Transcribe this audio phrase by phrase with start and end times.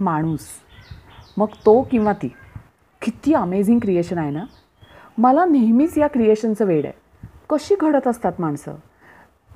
[0.00, 0.46] माणूस.
[1.36, 2.28] मग तो किंवा ती.
[3.02, 4.44] किती अमेझिंग क्रिएशन आहे ना?
[5.18, 7.26] मला नेहमीच या क्रिएशनचं वेड आहे.
[7.50, 8.74] कशी घडत असतात माणसं?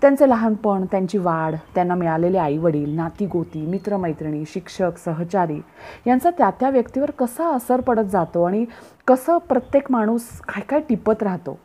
[0.00, 5.60] त्यांचे लहानपण त्यांची वाढ त्यांना मिळालेले आईवडील नातीगोती मित्रमैत्रिणी शिक्षक सहचारी
[6.06, 8.64] यांचा त्या त्या व्यक्तीवर कसा असर पडत जातो आणि
[9.06, 11.58] कसं प्रत्येक माणूस काय काय टिपत राहतो?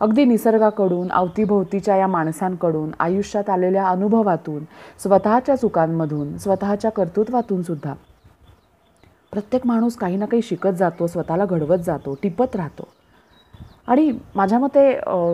[0.00, 4.64] अगदी निसर्गाकडून अवतीभोवतीच्या या माणसांकडून आयुष्यात आलेल्या अनुभवातून
[4.98, 7.94] स्वतःच्या चुकांमधून स्वतःच्या कर्तृत्वातून सुद्धा.
[9.38, 12.88] प्रत्येक माणूस काही ना काही शिकत जातो स्वतःला घडवत जातो टिपत राहतो.
[13.86, 14.92] आणि माझ्या मते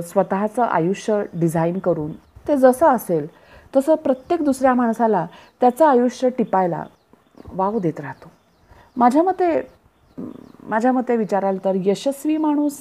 [0.08, 2.10] स्वतःचं आयुष्य डिझाईन करून
[2.48, 3.26] ते जसं असेल
[3.74, 5.24] तसं प्रत्येक दुसऱ्या माणसाला
[5.60, 6.82] त्याचं आयुष्य टिपायला
[7.46, 8.30] वाव देत राहतो.
[8.96, 9.50] माझ्या मते
[10.68, 12.80] माझ्या मते विचाराल तर यशस्वी माणूस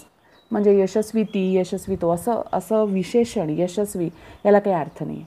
[0.51, 4.09] म्हणजे यशस्वी ती यशस्वी तो असं असं विशेषण यशस्वी
[4.45, 5.23] याला काही अर्थ नाही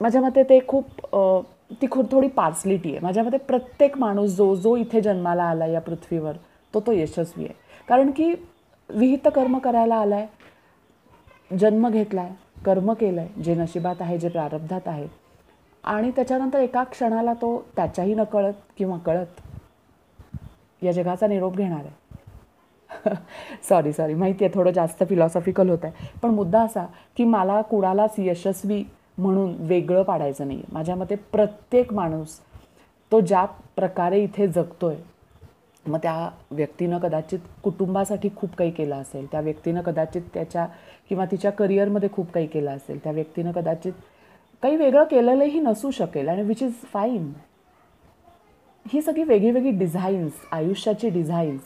[0.00, 1.16] माझ्या मते ते खूप
[1.70, 5.80] ती खो थोडी पार्सलिटी आहे माझ्या मते प्रत्येक माणूस जो जो इथे जन्माला आला या
[5.80, 6.36] पृथ्वीवर
[6.74, 7.54] तो तो यशस्वी आहे.
[7.88, 8.32] कारण की
[8.90, 14.28] विहित कर्म करायला आला आहे जन्म घेतला आहे कर्म केलं आहे जे नशिबात आहे जे
[14.28, 15.06] प्रारब्धात आहे.
[15.84, 19.40] आणि त्याच्यानंतर एका क्षणाला तो त्याच्याही नकळत किंवा कळत
[20.82, 23.16] या जगाचा निरोप घेणार आहे.
[23.68, 26.84] सॉरी सॉरी माहिती आहे थोडं जास्त फिलॉसॉफिकल होत आहे पण मुद्दा असा
[27.16, 28.82] की मला कुणालाच यशस्वी
[29.18, 32.38] म्हणून वेगळं पाडायचं नाही आहे माझ्या मते प्रत्येक माणूस
[33.12, 33.44] तो ज्या
[33.76, 35.02] प्रकारे इथे जगतो आहे
[35.86, 40.66] मग त्या व्यक्तीनं कदाचित कुटुंबासाठी खूप काही केलं असेल त्या व्यक्तीनं कदाचित त्याच्या
[41.08, 43.92] किंवा तिच्या करिअरमध्ये खूप काही केलं असेल त्या व्यक्तीनं कदाचित
[44.62, 47.32] काही वेगळं केलेलंही नसू शकेल आणि विच इज फाईन
[48.92, 51.62] ही सगळी वेगळी वेगळी डिझाईन्स आयुष्याची डिझाईन्स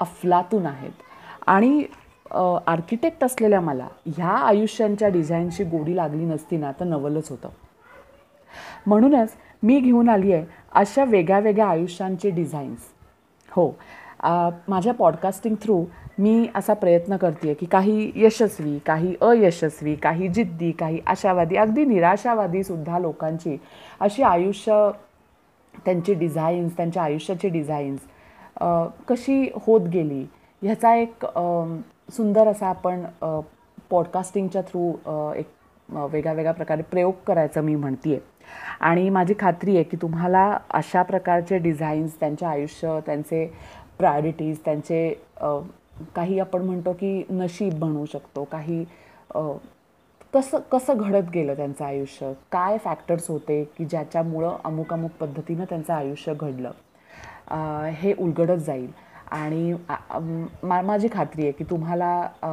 [0.00, 0.92] अफलातून आहेत.
[1.46, 1.84] आणि
[2.66, 7.48] आर्किटेक्ट असलेल्या मला ह्या आयुष्यांच्या डिझाईनची गोडी लागली नसती ना तर नवलच होतं.
[8.86, 12.90] म्हणूनच मी घेऊन आली आहे अशा वेगळ्या वेगळ्या आयुष्यांचे डिझाईन्स
[13.48, 13.70] हो
[14.68, 15.84] माझ्या पॉडकास्टिंग थ्रू
[16.18, 21.84] मी असा प्रयत्न करते आहे की काही यशस्वी काही अयशस्वी काही जिद्दी काही आशावादी अगदी
[21.84, 23.56] निराशावादीसुद्धा लोकांची
[24.00, 24.90] अशी आयुष्य
[25.84, 28.00] त्यांची डिझाईन्स त्यांच्या आयुष्याची डिझाईन्स
[29.08, 30.24] कशी होत गेली
[30.62, 31.24] ह्याचा एक
[32.12, 33.04] सुंदर असा आपण
[33.90, 34.88] पॉडकास्टिंगच्या थ्रू
[35.36, 35.46] एक
[35.88, 38.20] वेगळ्या वेगळ्या प्रकारे प्रयोग करायचं मी म्हणते आहे
[38.80, 43.46] आणि माझी खात्री आहे की तुम्हाला अशा प्रकारचे डिझाईन्स त्यांचे आयुष्य त्यांचे
[43.98, 45.08] प्रायोरिटीज त्यांचे
[46.16, 48.44] काही आपण म्हणतो की नशीब म्हणू शकतो.
[48.44, 48.84] काही
[50.34, 52.32] कसं कसं घडत गेलं त्यांचं आयुष्य?
[52.52, 56.70] काय फॅक्टर्स होते की ज्याच्यामुळं अमुक अमुक पद्धतीनं त्यांचं आयुष्य घडलं?
[57.92, 58.90] हे उलगडत जाईल.
[59.32, 59.72] आणि
[60.62, 62.10] मा माझी खात्री आहे की तुम्हाला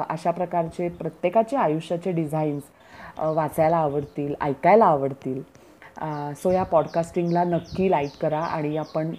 [0.09, 2.63] अशा प्रकारचे प्रत्येकाचे आयुष्याचे डिझाईन्स
[3.35, 5.41] वाचायला आवडतील ऐकायला आवडतील.
[6.37, 9.13] सो या पॉडकास्टिंगला नक्की लाईक करा आणि आपण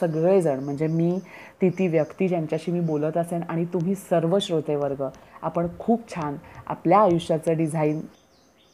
[0.00, 1.18] सगळेजण म्हणजे मी
[1.60, 5.04] ती ती व्यक्ती ज्यांच्याशी मी बोलत असेन आणि तुम्ही सर्व श्रोतेवर्ग
[5.42, 6.36] आपण खूप छान
[6.66, 8.00] आपल्या आयुष्याचं डिझाईन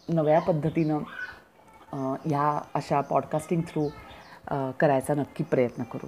[0.08, 0.98] नव्या पद्धतीनं
[2.24, 3.88] ह्या अशा पॉडकास्टिंग थ्रू
[4.80, 6.06] करायचा नक्की प्रयत्न करू.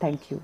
[0.00, 0.38] थँक्यू